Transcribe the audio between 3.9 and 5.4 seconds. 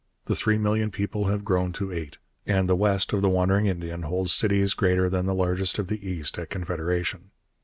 holds cities greater than the